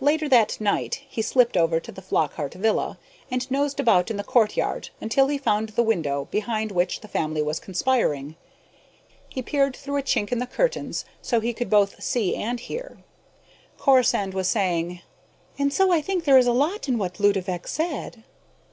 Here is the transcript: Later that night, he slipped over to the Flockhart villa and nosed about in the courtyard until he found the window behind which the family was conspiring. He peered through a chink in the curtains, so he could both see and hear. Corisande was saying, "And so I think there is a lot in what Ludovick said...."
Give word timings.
Later 0.00 0.28
that 0.28 0.60
night, 0.60 1.02
he 1.08 1.20
slipped 1.20 1.56
over 1.56 1.80
to 1.80 1.90
the 1.90 2.00
Flockhart 2.00 2.54
villa 2.54 3.00
and 3.32 3.50
nosed 3.50 3.80
about 3.80 4.12
in 4.12 4.16
the 4.16 4.22
courtyard 4.22 4.90
until 5.00 5.26
he 5.26 5.38
found 5.38 5.70
the 5.70 5.82
window 5.82 6.28
behind 6.30 6.70
which 6.70 7.00
the 7.00 7.08
family 7.08 7.42
was 7.42 7.58
conspiring. 7.58 8.36
He 9.28 9.42
peered 9.42 9.74
through 9.74 9.96
a 9.96 10.04
chink 10.04 10.30
in 10.30 10.38
the 10.38 10.46
curtains, 10.46 11.04
so 11.20 11.40
he 11.40 11.52
could 11.52 11.68
both 11.68 12.00
see 12.00 12.36
and 12.36 12.60
hear. 12.60 12.98
Corisande 13.76 14.36
was 14.36 14.46
saying, 14.46 15.00
"And 15.58 15.72
so 15.72 15.90
I 15.92 16.00
think 16.00 16.22
there 16.26 16.38
is 16.38 16.46
a 16.46 16.52
lot 16.52 16.86
in 16.88 16.96
what 16.96 17.18
Ludovick 17.18 17.66
said...." 17.66 18.22